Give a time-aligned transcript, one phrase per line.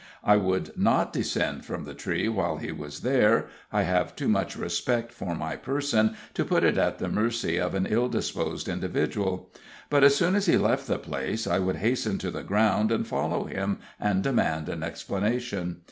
[0.23, 4.55] I would not descend from the tree while he was there I have too much
[4.57, 9.51] respect for my person to put it at the mercy of an ill disposed individual.
[9.91, 13.43] But as soon as he left the place, I would hasten to the ground, follow
[13.43, 15.77] him, and demand an explanation.